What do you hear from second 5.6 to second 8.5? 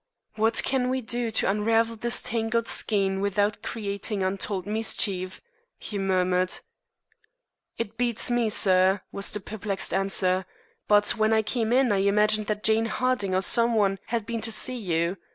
he murmured. "It beats me,